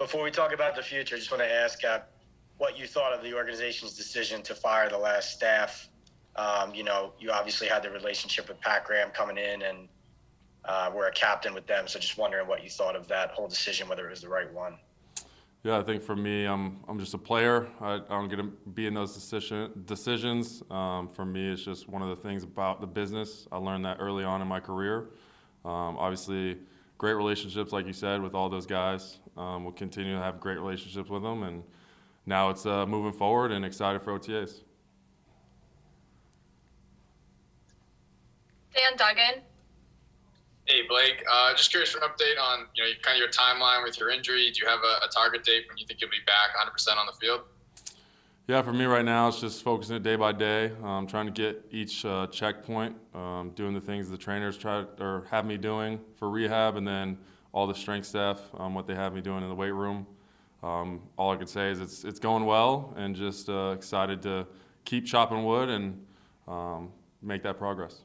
[0.00, 1.98] Before we talk about the future, I just want to ask uh,
[2.56, 5.90] what you thought of the organization's decision to fire the last staff.
[6.36, 9.88] Um, you know, you obviously had the relationship with Pat Graham coming in and
[10.64, 11.86] uh, were a captain with them.
[11.86, 14.50] So just wondering what you thought of that whole decision, whether it was the right
[14.54, 14.78] one.
[15.64, 17.68] Yeah, I think for me, I'm I'm just a player.
[17.82, 20.62] I, I don't get to be in those decision decisions.
[20.70, 23.46] Um, for me, it's just one of the things about the business.
[23.52, 25.10] I learned that early on in my career.
[25.66, 26.56] Um, obviously,
[27.00, 29.20] great relationships, like you said, with all those guys.
[29.34, 31.62] Um, we'll continue to have great relationships with them, and
[32.26, 34.60] now it's uh, moving forward and excited for OTAs.
[38.74, 39.42] Dan Duggan,
[40.66, 43.82] Hey Blake, uh, just curious for an update on you know kind of your timeline
[43.82, 44.50] with your injury.
[44.50, 47.06] Do you have a, a target date when you think you'll be back 100% on
[47.06, 47.40] the field?
[48.48, 50.72] Yeah, for me right now, it's just focusing it day by day.
[50.82, 55.26] Um, trying to get each uh, checkpoint, um, doing the things the trainers try or
[55.30, 57.16] have me doing for rehab, and then
[57.52, 60.04] all the strength staff, um, what they have me doing in the weight room.
[60.64, 64.46] Um, all I can say is it's it's going well, and just uh, excited to
[64.84, 66.04] keep chopping wood and
[66.48, 66.90] um,
[67.22, 68.02] make that progress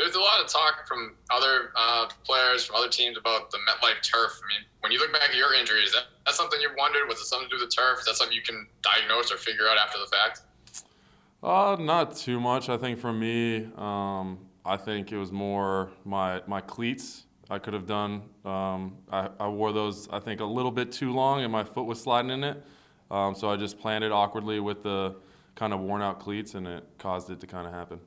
[0.00, 4.02] there's a lot of talk from other uh, players from other teams about the MetLife
[4.02, 4.40] turf.
[4.42, 7.06] I mean, when you look back at your injury, is that that something you've wondered?
[7.08, 8.00] Was it something to do with the turf?
[8.00, 10.42] Is that something you can diagnose or figure out after the fact?
[11.42, 12.68] Uh, not too much.
[12.68, 17.24] I think for me, um, I think it was more my my cleats.
[17.50, 18.22] I could have done.
[18.44, 20.08] Um, I, I wore those.
[20.10, 22.64] I think a little bit too long, and my foot was sliding in it.
[23.10, 25.16] Um, so I just planted awkwardly with the
[25.56, 28.00] kind of worn out cleats, and it caused it to kind of happen.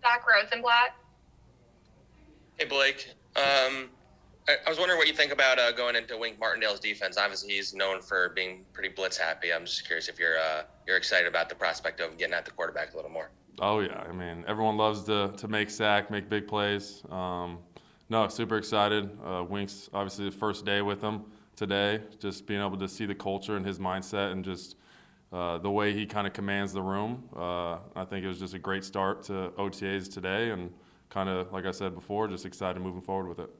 [0.00, 0.94] Zach Rosenblatt.
[2.58, 3.08] Hey, Blake.
[3.36, 3.90] Um,
[4.48, 7.16] I, I, was wondering what you think about uh, going into Wink Martindale's defense.
[7.16, 9.52] Obviously, he's known for being pretty blitz happy.
[9.52, 12.50] I'm just curious if you're uh, you're excited about the prospect of getting at the
[12.50, 13.30] quarterback a little more.
[13.60, 17.02] Oh yeah, I mean everyone loves to to make sack, make big plays.
[17.10, 17.58] Um,
[18.08, 19.10] no, super excited.
[19.24, 22.00] Uh, Wink's obviously the first day with him today.
[22.18, 24.76] Just being able to see the culture and his mindset and just
[25.32, 27.28] uh, the way he kind of commands the room.
[27.36, 30.72] Uh, I think it was just a great start to OTAs today, and
[31.08, 33.50] kind of like I said before, just excited moving forward with it.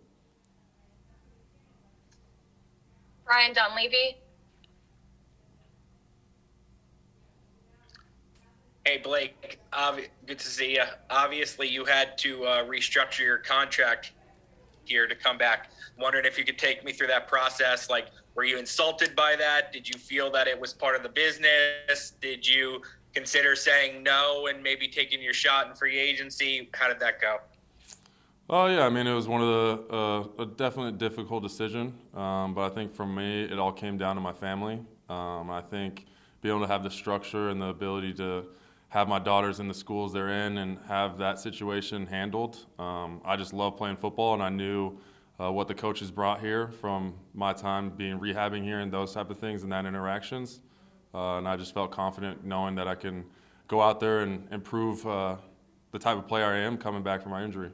[3.24, 4.18] Brian Dunleavy.
[8.84, 9.60] Hey Blake,
[10.26, 10.82] good to see you.
[11.10, 14.12] Obviously, you had to uh, restructure your contract
[14.90, 15.70] to come back.
[15.98, 19.72] Wondering if you could take me through that process, like were you insulted by that?
[19.72, 22.12] Did you feel that it was part of the business?
[22.20, 22.82] Did you
[23.14, 26.68] consider saying no and maybe taking your shot in free agency?
[26.74, 27.38] How did that go?
[28.48, 32.52] Oh yeah, I mean it was one of the uh, a definite difficult decision, um,
[32.52, 34.80] but I think for me it all came down to my family.
[35.08, 36.06] Um, I think
[36.40, 38.46] being able to have the structure and the ability to
[38.90, 42.66] have my daughters in the schools they're in and have that situation handled.
[42.78, 44.98] Um, I just love playing football, and I knew
[45.40, 49.30] uh, what the coaches brought here from my time being rehabbing here and those type
[49.30, 50.60] of things and that interactions.
[51.14, 53.24] Uh, and I just felt confident knowing that I can
[53.68, 55.36] go out there and improve uh,
[55.92, 57.70] the type of player I am coming back from my injury.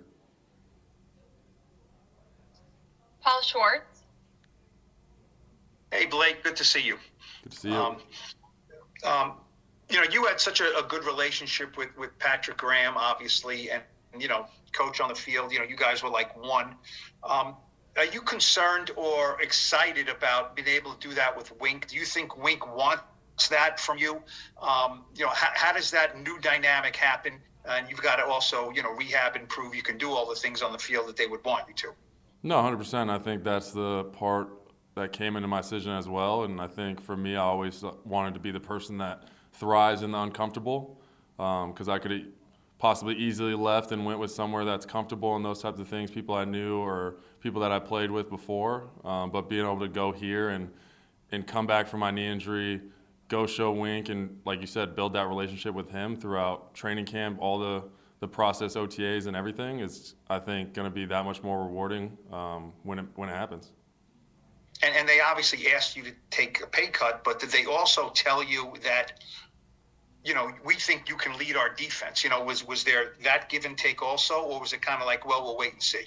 [3.23, 4.05] Paul Schwartz.
[5.91, 6.99] Hey Blake, good to see you.
[7.43, 7.75] Good to see you.
[7.75, 7.97] Um,
[9.05, 9.33] um,
[9.89, 13.83] you know, you had such a, a, good relationship with with Patrick Graham, obviously, and
[14.19, 15.53] you know, coach on the field.
[15.53, 16.75] You know, you guys were like one.
[17.23, 17.57] Um,
[17.97, 21.89] are you concerned or excited about being able to do that with Wink?
[21.89, 24.23] Do you think Wink wants that from you?
[24.61, 27.41] Um, you know, how, how, does that new dynamic happen?
[27.65, 30.35] And you've got to also, you know, rehab and prove you can do all the
[30.35, 31.93] things on the field that they would want you to.
[32.43, 33.11] No, 100%.
[33.11, 34.49] I think that's the part
[34.95, 36.45] that came into my decision as well.
[36.45, 40.13] And I think for me, I always wanted to be the person that thrives in
[40.13, 40.99] the uncomfortable
[41.37, 42.33] because um, I could
[42.79, 46.35] possibly easily left and went with somewhere that's comfortable and those types of things, people
[46.35, 48.89] I knew or people that I played with before.
[49.05, 50.71] Um, but being able to go here and
[51.33, 52.81] and come back from my knee injury,
[53.29, 57.39] go show Wink, and like you said, build that relationship with him throughout training camp,
[57.41, 57.83] all the
[58.21, 62.17] the process, OTAs, and everything is, I think, going to be that much more rewarding
[62.33, 63.73] um, when it when it happens.
[64.83, 68.11] And, and they obviously asked you to take a pay cut, but did they also
[68.11, 69.21] tell you that
[70.27, 72.25] you know, we think you can lead our defense.
[72.25, 75.07] You know, was was there that give and take also, or was it kind of
[75.07, 76.05] like, well, we'll wait and see?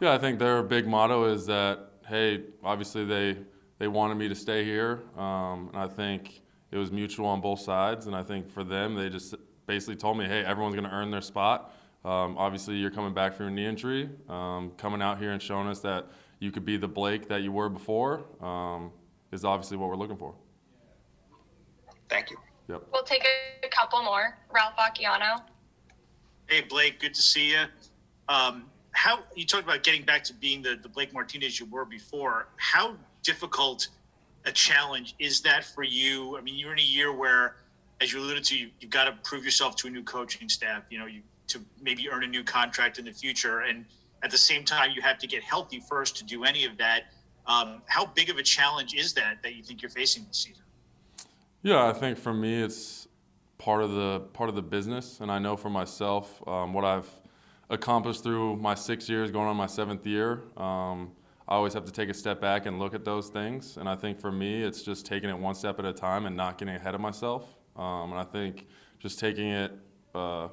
[0.00, 3.38] Yeah, I think their big motto is that, hey, obviously they
[3.78, 7.60] they wanted me to stay here, um, and I think it was mutual on both
[7.60, 8.06] sides.
[8.06, 9.34] And I think for them, they just
[9.66, 11.74] basically told me, hey, everyone's going to earn their spot.
[12.04, 15.68] Um, obviously, you're coming back from your knee injury, um, coming out here and showing
[15.68, 16.08] us that
[16.40, 18.90] you could be the Blake that you were before um,
[19.30, 20.34] is obviously what we're looking for.
[22.08, 22.36] Thank you.
[22.68, 22.82] Yep.
[22.92, 23.26] We'll take
[23.64, 24.36] a couple more.
[24.52, 25.42] Ralph Vacchiano.
[26.46, 27.64] Hey, Blake, good to see you.
[28.28, 31.84] Um, how you talked about getting back to being the, the Blake Martinez you were
[31.84, 32.48] before.
[32.56, 33.88] How difficult
[34.44, 36.36] a challenge is that for you?
[36.36, 37.56] I mean, you're in a year where,
[38.00, 40.84] as you alluded to, you, you've got to prove yourself to a new coaching staff.
[40.90, 43.84] You know, you to maybe earn a new contract in the future, and
[44.22, 47.12] at the same time, you have to get healthy first to do any of that.
[47.46, 50.62] Um, how big of a challenge is that that you think you're facing this season?
[51.64, 53.06] Yeah, I think for me, it's
[53.56, 57.08] part of the part of the business, and I know for myself um, what I've
[57.70, 60.42] accomplished through my six years, going on my seventh year.
[60.56, 61.12] Um,
[61.46, 63.94] I always have to take a step back and look at those things, and I
[63.94, 66.74] think for me, it's just taking it one step at a time and not getting
[66.74, 67.44] ahead of myself.
[67.76, 68.66] Um, and I think
[68.98, 69.70] just taking it,
[70.16, 70.48] uh,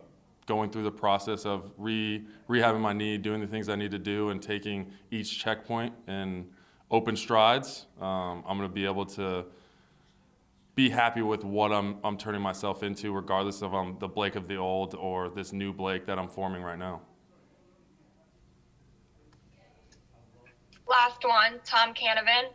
[0.46, 4.00] going through the process of re rehabbing my knee, doing the things I need to
[4.00, 6.52] do, and taking each checkpoint and
[6.92, 7.88] open strides.
[8.00, 9.46] Um, I'm going to be able to
[10.80, 14.48] be happy with what I'm, I'm turning myself into, regardless of I'm the Blake of
[14.48, 17.02] the old or this new Blake that I'm forming right now.
[20.88, 22.54] Last one, Tom Canavan.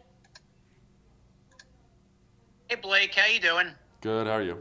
[2.70, 3.72] Hey Blake, how you doing?
[4.00, 4.26] Good.
[4.26, 4.56] How are you?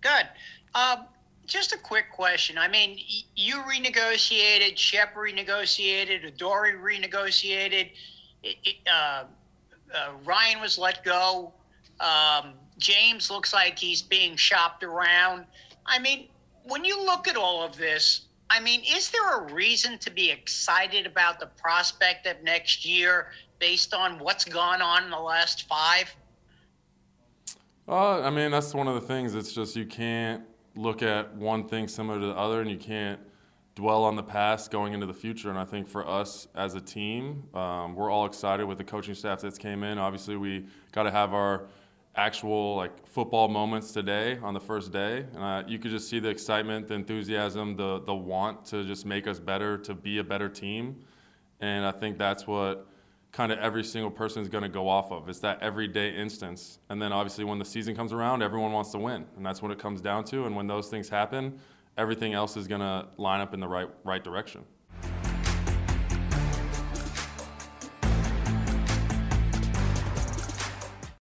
[0.00, 0.26] Good.
[0.74, 1.04] Um,
[1.44, 2.56] just a quick question.
[2.56, 2.98] I mean,
[3.36, 7.90] you renegotiated, Shep renegotiated, Adoree' renegotiated.
[8.42, 9.24] It, it, uh,
[9.94, 11.52] uh, Ryan was let go.
[12.00, 15.44] Um, James looks like he's being shopped around.
[15.86, 16.28] I mean,
[16.64, 20.30] when you look at all of this, I mean, is there a reason to be
[20.30, 23.28] excited about the prospect of next year
[23.58, 26.14] based on what's gone on in the last five?
[27.86, 29.34] Uh, I mean, that's one of the things.
[29.34, 30.42] It's just you can't
[30.74, 33.20] look at one thing similar to the other, and you can't
[33.74, 35.50] dwell on the past going into the future.
[35.50, 39.14] And I think for us as a team, um, we're all excited with the coaching
[39.14, 39.98] staff that's came in.
[39.98, 41.66] Obviously, we got to have our
[42.20, 46.20] actual like football moments today on the first day, and uh, you could just see
[46.20, 50.24] the excitement, the enthusiasm, the the want to just make us better, to be a
[50.24, 50.96] better team.
[51.60, 52.86] And I think that's what
[53.32, 55.28] kind of every single person is going to go off of.
[55.28, 56.78] It's that everyday instance.
[56.88, 59.24] And then obviously when the season comes around, everyone wants to win.
[59.36, 60.46] And that's what it comes down to.
[60.46, 61.58] And when those things happen,
[61.96, 64.64] everything else is going to line up in the right right direction.